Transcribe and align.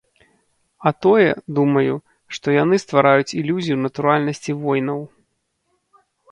А 0.89 0.91
тое, 1.05 1.27
думаю, 1.59 1.93
што 2.37 2.47
яны 2.63 2.75
ствараюць 2.85 3.35
ілюзію 3.43 3.77
натуральнасці 3.85 4.59
войнаў. 4.67 4.99